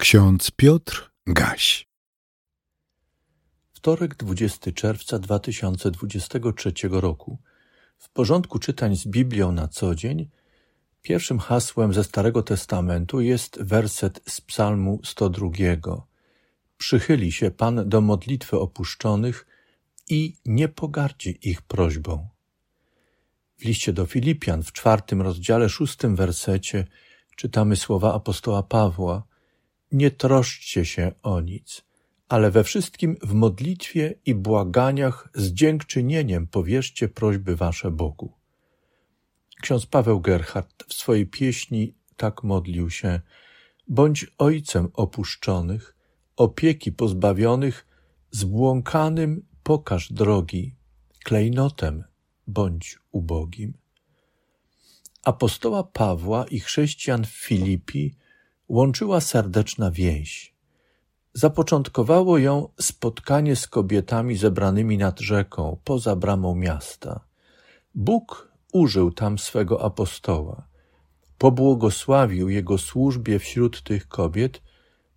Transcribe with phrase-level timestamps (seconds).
[0.00, 1.88] Ksiądz Piotr Gaś.
[3.72, 7.38] Wtorek 20 czerwca 2023 roku.
[7.98, 10.28] W porządku czytań z Biblią na co dzień
[11.02, 15.48] pierwszym hasłem ze Starego Testamentu jest werset z Psalmu 102.
[16.76, 19.46] Przychyli się Pan do modlitwy opuszczonych
[20.08, 22.28] i nie pogardzi ich prośbą.
[23.58, 26.86] W liście do Filipian w czwartym rozdziale, szóstym wersecie
[27.36, 29.22] czytamy słowa apostoła Pawła–
[29.92, 31.84] nie troszczcie się o nic,
[32.28, 38.32] ale we wszystkim w modlitwie i błaganiach z dziękczynieniem powierzcie prośby wasze Bogu.
[39.62, 43.20] Ksiądz Paweł Gerhardt w swojej pieśni tak modlił się:
[43.88, 45.96] Bądź ojcem opuszczonych,
[46.36, 47.86] opieki pozbawionych,
[48.30, 50.76] zbłąkanym pokaż drogi,
[51.24, 52.04] klejnotem
[52.46, 53.78] bądź ubogim.
[55.24, 58.14] Apostoła Pawła i chrześcijan w Filipi
[58.70, 60.54] łączyła serdeczna więź.
[61.34, 67.20] Zapoczątkowało ją spotkanie z kobietami zebranymi nad rzeką, poza bramą miasta.
[67.94, 70.68] Bóg użył tam swego apostoła.
[71.38, 74.62] Pobłogosławił jego służbie wśród tych kobiet,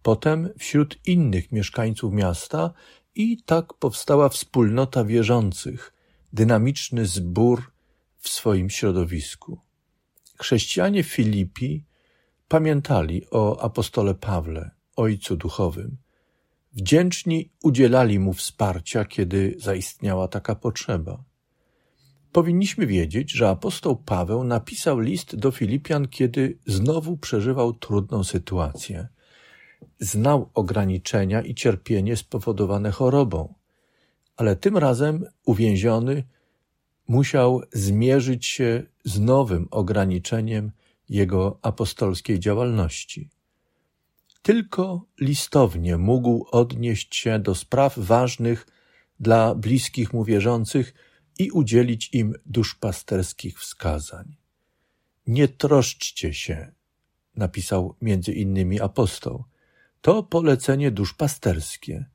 [0.04, 2.74] potem wśród innych mieszkańców miasta
[3.16, 5.94] i tak powstała wspólnota wierzących,
[6.34, 7.72] dynamiczny zbór
[8.20, 9.60] w swoim środowisku.
[10.40, 11.86] Chrześcijanie Filipi
[12.48, 15.98] Pamiętali o apostole Pawle, ojcu duchowym.
[16.74, 21.24] Wdzięczni udzielali mu wsparcia, kiedy zaistniała taka potrzeba.
[22.32, 29.08] Powinniśmy wiedzieć, że apostoł Paweł napisał list do Filipian, kiedy znowu przeżywał trudną sytuację.
[30.00, 33.54] Znał ograniczenia i cierpienie spowodowane chorobą,
[34.38, 36.24] ale tym razem uwięziony
[37.08, 40.72] musiał zmierzyć się z nowym ograniczeniem
[41.14, 43.30] jego apostolskiej działalności.
[44.42, 48.68] Tylko listownie mógł odnieść się do spraw ważnych
[49.20, 50.94] dla bliskich mu wierzących
[51.40, 54.36] i udzielić im duszpasterskich wskazań.
[55.28, 56.72] Nie troszczcie się,
[57.36, 59.44] napisał między innymi apostoł.
[60.02, 62.06] To polecenie duszpasterskie.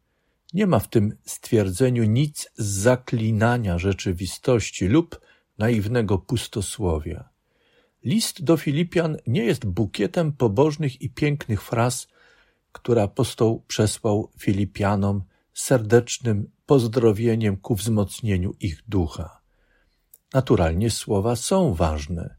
[0.55, 5.21] Nie ma w tym stwierdzeniu nic z zaklinania rzeczywistości lub
[5.59, 7.29] naiwnego pustosłowia.
[8.05, 12.09] List do Filipian nie jest bukietem pobożnych i pięknych fraz,
[12.73, 15.23] które apostoł przesłał Filipianom
[15.55, 19.41] serdecznym pozdrowieniem ku wzmocnieniu ich ducha.
[20.35, 22.37] Naturalnie słowa są ważne.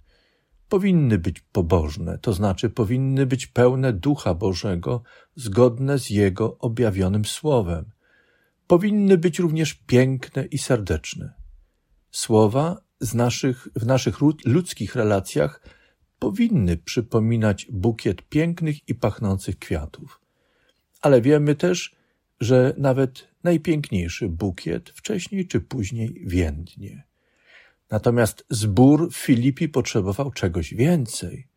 [0.69, 5.03] Powinny być pobożne, to znaczy powinny być pełne ducha Bożego,
[5.35, 7.91] zgodne z Jego objawionym słowem.
[8.67, 11.33] Powinny być również piękne i serdeczne.
[12.11, 15.61] Słowa z naszych, w naszych ludzkich relacjach
[16.19, 20.21] powinny przypominać bukiet pięknych i pachnących kwiatów.
[21.01, 21.95] Ale wiemy też,
[22.39, 27.03] że nawet najpiękniejszy bukiet wcześniej czy później więdnie.
[27.91, 31.47] Natomiast zbór Filipi potrzebował czegoś więcej.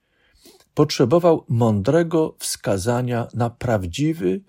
[0.74, 4.40] Potrzebował mądrego wskazania na prawdziwy,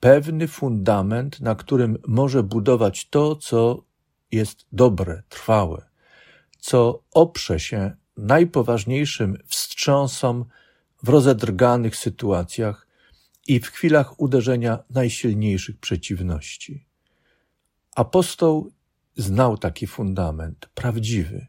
[0.00, 3.84] pewny fundament, na którym może budować to, co
[4.32, 5.87] jest dobre, trwałe
[6.58, 10.44] co oprze się najpoważniejszym wstrząsom
[11.02, 12.86] w rozedrganych sytuacjach
[13.46, 16.86] i w chwilach uderzenia najsilniejszych przeciwności.
[17.96, 18.72] Apostoł
[19.16, 21.46] znał taki fundament, prawdziwy.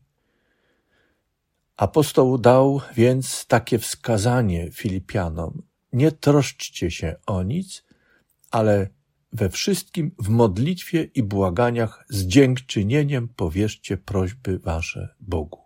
[1.78, 5.62] Apostoł dał więc takie wskazanie Filipianom:
[5.94, 7.84] Nie troszczcie się o nic,
[8.52, 8.90] ale
[9.34, 15.60] we wszystkim w modlitwie i błaganiach z dziękczynieniem powierzcie prośby wasze Bogu.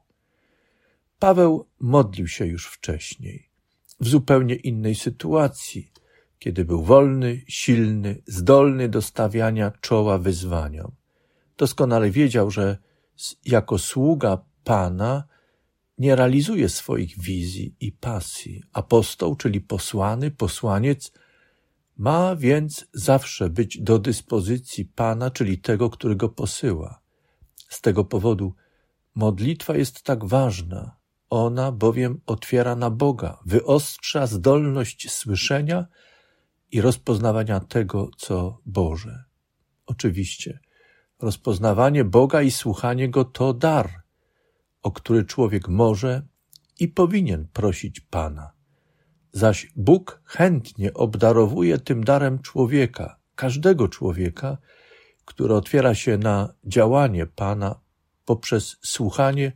[1.19, 3.50] Paweł modlił się już wcześniej,
[4.00, 5.91] w zupełnie innej sytuacji,
[6.40, 10.91] kiedy był wolny, silny, zdolny do stawiania czoła wyzwaniom.
[11.57, 12.78] Doskonale wiedział, że
[13.45, 15.24] jako sługa Pana
[15.97, 18.63] nie realizuje swoich wizji i pasji.
[18.74, 21.12] Apostoł, czyli posłany, posłaniec,
[22.03, 27.01] ma więc zawsze być do dyspozycji Pana, czyli tego, który go posyła.
[27.69, 28.53] Z tego powodu
[29.15, 30.95] modlitwa jest tak ważna.
[31.29, 35.85] Ona bowiem otwiera na Boga, wyostrza zdolność słyszenia
[36.71, 39.23] i rozpoznawania tego, co Boże.
[39.85, 40.59] Oczywiście,
[41.21, 44.03] rozpoznawanie Boga i słuchanie Go to dar,
[44.81, 46.21] o który człowiek może
[46.79, 48.52] i powinien prosić Pana
[49.33, 54.57] zaś Bóg chętnie obdarowuje tym darem człowieka, każdego człowieka,
[55.25, 57.80] który otwiera się na działanie Pana
[58.25, 59.51] poprzez słuchanie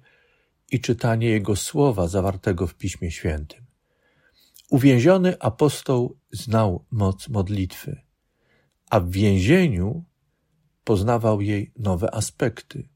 [0.71, 3.65] i czytanie Jego słowa zawartego w Piśmie Świętym.
[4.69, 8.01] Uwięziony apostoł znał moc modlitwy,
[8.89, 10.03] a w więzieniu
[10.83, 12.89] poznawał jej nowe aspekty.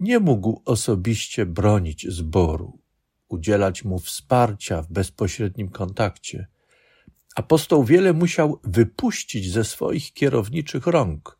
[0.00, 2.78] Nie mógł osobiście bronić zboru,
[3.30, 6.46] udzielać mu wsparcia w bezpośrednim kontakcie.
[7.36, 11.38] Apostoł wiele musiał wypuścić ze swoich kierowniczych rąk.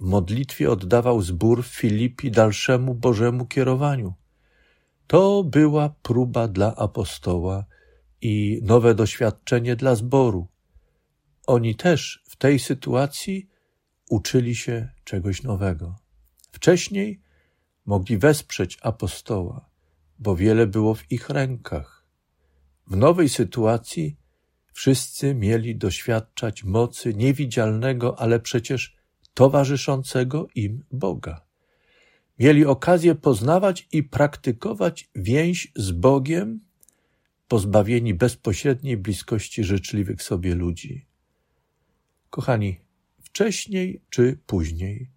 [0.00, 4.14] W modlitwie oddawał zbór Filipi dalszemu Bożemu kierowaniu.
[5.06, 7.64] To była próba dla apostoła
[8.20, 10.48] i nowe doświadczenie dla zboru.
[11.46, 13.48] Oni też w tej sytuacji
[14.10, 15.96] uczyli się czegoś nowego.
[16.52, 17.20] Wcześniej
[17.86, 19.69] mogli wesprzeć apostoła,
[20.20, 22.06] bo wiele było w ich rękach.
[22.86, 24.16] W nowej sytuacji
[24.72, 28.96] wszyscy mieli doświadczać mocy niewidzialnego, ale przecież
[29.34, 31.44] towarzyszącego im Boga.
[32.38, 36.60] Mieli okazję poznawać i praktykować więź z Bogiem,
[37.48, 41.06] pozbawieni bezpośredniej bliskości życzliwych sobie ludzi.
[42.30, 42.80] Kochani,
[43.22, 45.10] wcześniej czy później,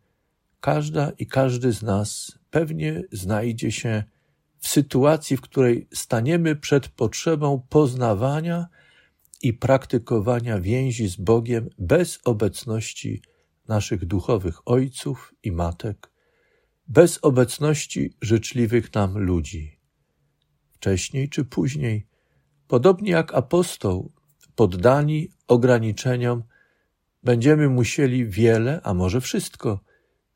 [0.59, 4.03] każda i każdy z nas pewnie znajdzie się
[4.63, 8.67] w sytuacji, w której staniemy przed potrzebą poznawania
[9.41, 13.21] i praktykowania więzi z Bogiem bez obecności
[13.67, 16.11] naszych duchowych ojców i matek,
[16.87, 19.79] bez obecności życzliwych nam ludzi.
[20.71, 22.07] Wcześniej czy później,
[22.67, 24.11] podobnie jak apostoł,
[24.55, 26.43] poddani ograniczeniom,
[27.23, 29.79] będziemy musieli wiele, a może wszystko,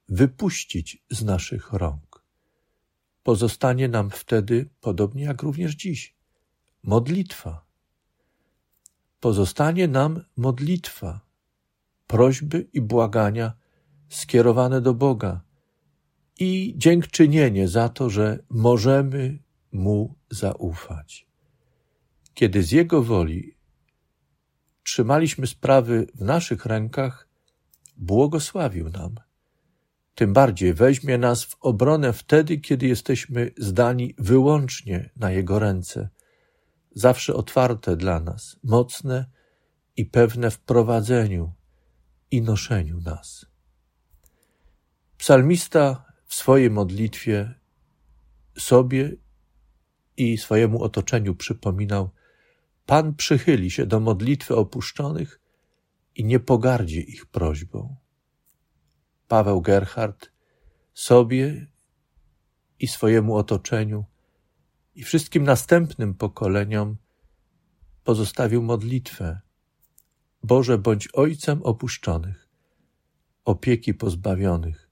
[0.10, 2.07] wypuścić z naszych rąk.
[3.28, 6.16] Pozostanie nam wtedy, podobnie jak również dziś,
[6.84, 7.66] modlitwa.
[9.20, 11.20] Pozostanie nam modlitwa,
[12.08, 13.54] prośby i błagania
[14.10, 15.42] skierowane do Boga
[16.40, 19.40] i dziękczynienie za to, że możemy
[19.72, 21.28] Mu zaufać.
[22.34, 23.56] Kiedy z Jego woli
[24.84, 27.28] trzymaliśmy sprawy w naszych rękach,
[27.98, 29.27] błogosławił nam.
[30.18, 36.10] Tym bardziej weźmie nas w obronę wtedy, kiedy jesteśmy zdani wyłącznie na Jego ręce,
[36.96, 39.26] zawsze otwarte dla nas, mocne
[39.98, 41.54] i pewne w prowadzeniu
[42.32, 43.46] i noszeniu nas.
[45.18, 47.54] Psalmista w swojej modlitwie
[48.58, 49.12] sobie
[50.18, 52.10] i swojemu otoczeniu przypominał,
[52.86, 55.42] Pan przychyli się do modlitwy opuszczonych
[56.16, 58.07] i nie pogardzi ich prośbą.
[59.28, 60.32] Paweł Gerhard
[60.94, 61.68] sobie
[62.80, 64.06] i swojemu otoczeniu
[64.96, 66.98] i wszystkim następnym pokoleniom
[68.04, 69.40] pozostawił modlitwę.
[70.44, 72.48] Boże, bądź ojcem opuszczonych,
[73.46, 74.90] opieki pozbawionych,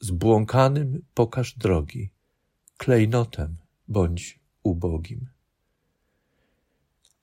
[0.00, 2.10] zbłąkanym pokaż drogi,
[2.76, 3.56] klejnotem
[3.88, 5.28] bądź ubogim.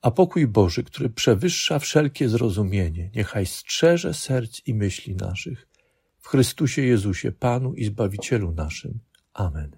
[0.02, 5.69] A pokój Boży, który przewyższa wszelkie zrozumienie, niechaj strzeże serc i myśli naszych
[6.20, 8.98] w Chrystusie Jezusie, Panu i Zbawicielu naszym.
[9.34, 9.70] Amen.